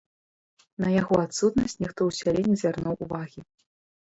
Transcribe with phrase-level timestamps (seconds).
[0.83, 3.39] На яго адсутнасць ніхто ў сяле не звярнуў увагі.